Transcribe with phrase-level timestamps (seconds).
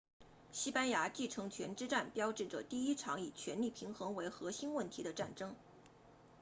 [0.51, 5.55] 西班牙继承权之战标志着第一场以权力平衡为核心问题的战争